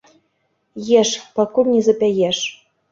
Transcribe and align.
Еш, 1.01 1.09
пакуль 1.35 1.71
не 1.75 1.79
запяеш. 1.89 2.39